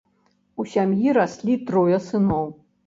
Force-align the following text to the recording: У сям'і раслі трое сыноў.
У 0.63 0.65
сям'і 0.71 1.07
раслі 1.21 1.59
трое 1.69 2.05
сыноў. 2.11 2.55